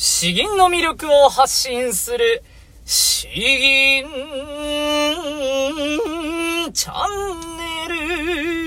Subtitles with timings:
[0.00, 2.44] 詩吟の魅力を発信する、
[2.84, 4.06] 詩吟
[6.72, 8.57] チャンネル。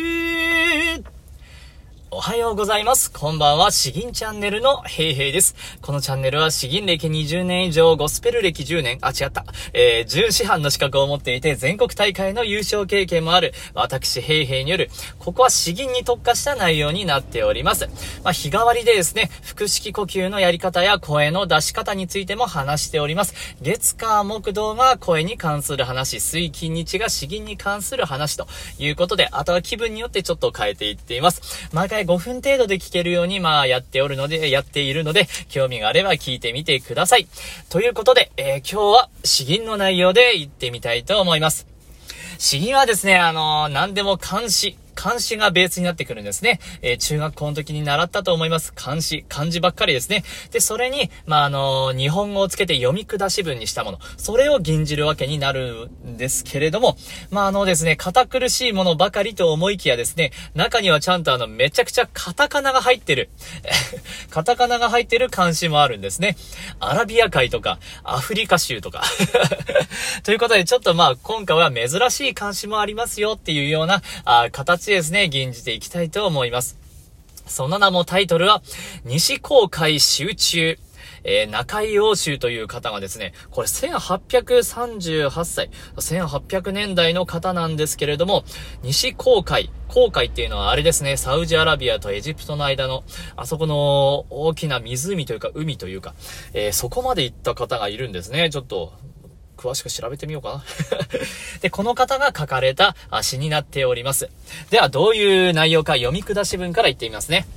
[2.21, 3.11] おはようございます。
[3.11, 5.55] こんばんは、詩吟チャンネルのヘイヘイです。
[5.81, 9.43] このチャンネルは詩吟歴20年以上、ゴスペル歴10年、あ、違った。
[9.73, 17.89] えー、準師範の資格を持っていて、全国大会の優勝経験もある、私ヘイヘイによる、ここは詩吟に特化した内容になっております。
[18.23, 23.33] まあ、日替わりでですね、腹式呼吸のやり方や声の出し方についても話しております。
[23.63, 28.45] 月火木道が声に関する話、水金日が詩吟に関する話と
[28.77, 31.67] いうことで、あとは気分によってちょっと変えていっています。
[31.73, 37.27] 毎回5分程度で聞けるように、まあ、やっておるので、やっているので、興味があれば聞いてみてください。
[37.69, 41.67] ということで、えー、今日は詩吟の内容で行ってみたいと思います。
[42.37, 46.59] 詩吟はですね、あのー、何でも監視、漢詩がベースになってくるんですね。
[46.83, 48.71] えー、中学校の時に習ったと思います。
[48.75, 50.23] 漢詩、漢字ばっかりですね。
[50.51, 53.99] で、それに、まあ、あのー、日本語をつけて読み下し文にしたもの。
[54.17, 56.97] それを吟じるわけになるんですけれども、
[57.31, 63.31] まあ、あのですね、堅苦しいものばかりと思いきやですね、中にはちゃんとあの、めちゃくちゃカタカナが入ってる。
[64.29, 66.37] カタカナが入ってる漢詩もあるんですね。
[66.79, 69.01] アラビア海とか、アフリカ州とか。
[70.23, 76.77] ということで、ちょっとまあ、今回は珍しい漢詩もありますよっていうような、あ形形ですね、吟じていきたいと思います。
[77.47, 78.61] その名もタイトルは、
[79.05, 80.77] 西公海集中。
[81.23, 88.43] えー、中井洋州という方がですね、これ1838歳、1800年代の方なんですけれども、
[88.81, 93.03] 西公海、公海っていうのはあれですね、サウジアラビアとエジプトの間の、
[93.35, 96.15] あそこの大きな湖というか海というか、
[96.53, 98.49] えー、そこまで行った方がいるんですね。
[98.49, 98.91] ちょっと、
[99.57, 100.63] 詳しく調べてみようかな
[101.61, 104.29] で、この方が書かれた詩になっております。
[104.69, 107.47] では、どういう内容か読み下し文から言ってみますね。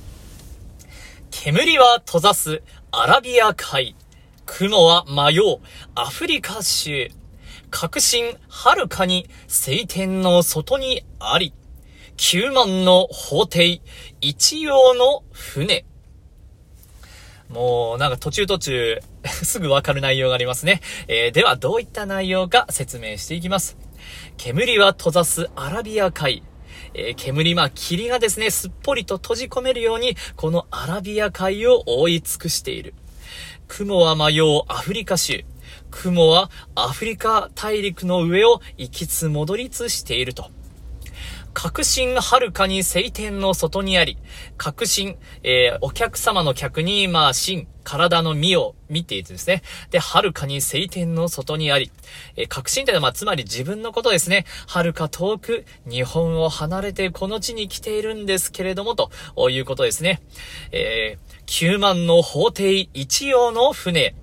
[1.31, 3.95] 煙は閉ざすアラビア海。
[4.45, 5.59] 雲は迷う
[5.95, 7.09] アフリカ州。
[7.71, 11.53] 確信はるかに晴天の外にあり。
[12.17, 13.81] 九万の法廷、
[14.21, 15.85] 一葉の船。
[17.55, 20.81] もう、なんか途中途中 すぐわかる内容がありますね。
[21.07, 23.77] えー、では、どういった内容か説明していきます。
[24.35, 26.43] 煙は閉ざすアラビア海。
[26.93, 32.93] えー、煙、まあ、霧がですね、すっぽりと閉じ込めるように、このアラビア海を覆い尽くしている。
[33.69, 35.45] 雲は迷うアフリカ州。
[35.91, 40.51] 雲はアフリカ大陸の上を行きつ戻りつしていると。
[41.55, 44.17] 確信はるかに晴天の外にあり、
[44.57, 49.61] 確信、えー、お客様の客に、まあ、心、体の身を見ていてですね。
[49.89, 51.91] で、はるかに晴天の外にあり、
[52.35, 54.45] えー、確信というのは、まあ、つまり自分のことですね。
[54.67, 59.09] はるか遠く、日本を離れてこの地に来ているんですけれども、と
[59.49, 60.21] いうことですね。
[60.73, 64.13] えー、9万の法廷一葉の船、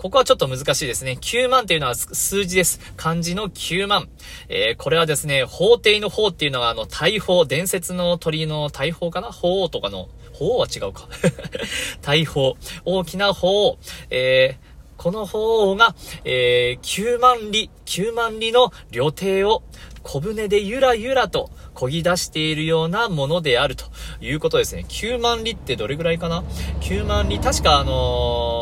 [0.00, 1.18] ここはちょっと難しいですね。
[1.20, 2.80] 9万っていうのは数字です。
[2.96, 4.08] 漢字の9万。
[4.48, 9.30] えー、これはですね、法廷の法っていうのはあの、大砲、伝説の鳥の大砲かな？
[9.30, 11.06] 鳳凰とかの、鳳凰は違うか。
[12.00, 12.56] 大砲。
[12.86, 13.76] 大きな砲。
[14.08, 15.94] えーこの方が、
[16.24, 19.62] えー、9万里、9万里の旅程を
[20.02, 23.86] 小舟でゆらゆらと漕ぎ出しているようなものであると
[24.20, 24.84] いうことですね。
[24.86, 26.44] 9万里ってどれぐらいかな
[26.82, 28.59] ?9 万里、確かあのー、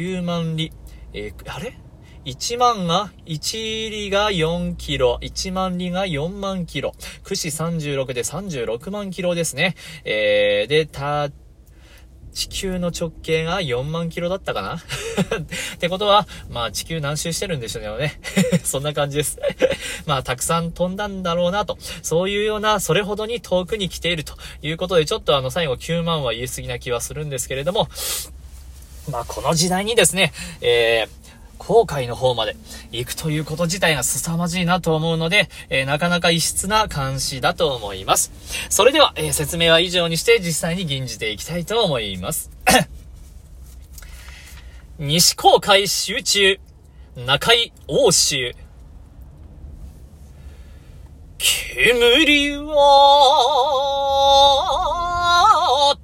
[0.00, 0.72] 9万里、
[1.12, 1.76] えー、あれ
[2.24, 6.94] ？1万が、1里が4キロ、1万里が4万キロ、
[7.24, 9.74] 9市36で36万キロですね。
[10.06, 11.28] えー、で、た、
[12.32, 14.76] 地球の直径が4万キロだったかな？
[15.76, 18.20] ってことは、まあ地球何周してるんでしょうね。
[18.64, 19.38] そんな感じです
[20.06, 21.76] まあたくさん飛んだんだろうなと。
[22.02, 27.88] そういうような、それほどに遠くに来ているということで、ちょっとあの最後9万は言い過ぎな気はするんですけれども、
[29.10, 31.20] まあこの時代にですね、えー
[31.60, 32.56] 航海の方まで
[32.90, 38.32] 行くということ自体が凄まじいなと思うので、えー、なかなか異質な監視だと思います。
[38.70, 42.50] それでは、えー、説明は以上にして実際に吟じていきたいと思います。
[44.98, 46.58] 西航海集中、
[47.14, 48.56] 中井欧州。
[51.38, 52.66] 煙は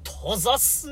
[0.03, 0.87] 閉ざす。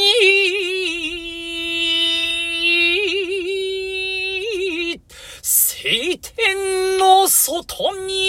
[5.43, 8.24] 晴天の外に。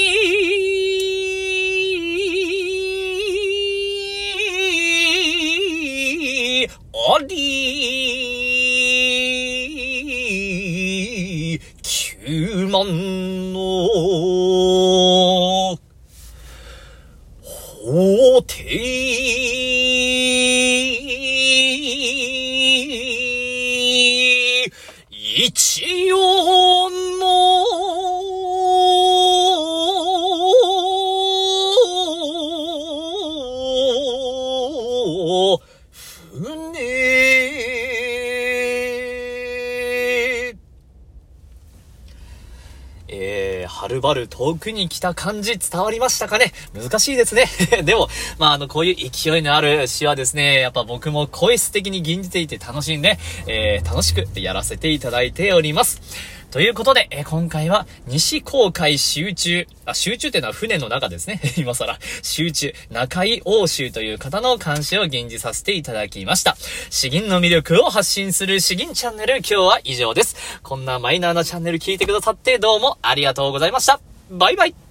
[18.35, 18.65] 法廷
[25.09, 26.74] 一応
[43.85, 46.53] はるばる遠くに来た感じ伝わりましたかね？
[46.73, 47.45] 難しいですね。
[47.85, 48.09] でも、
[48.39, 56.01] まあ、あの、こういう勢いのある詩はですね、やっぱ僕も声質的に吟じていて楽しんで、えー、楽しくやらせていただいております。
[56.51, 61.41] ということで、え今回は西航海集中、あ、集中っていうのは船の中ですね。
[61.57, 61.97] 今更。
[62.21, 66.55] 集中、中井欧州という方の監視を現じさせていただきました。
[66.89, 70.35] 詩吟の魅力を発信する詩吟チャンネル、今日は以上です。
[70.63, 73.99] こんなマイナーなチャンネル聞いてくださってどうもありがとうございました。
[74.29, 74.84] バイバイ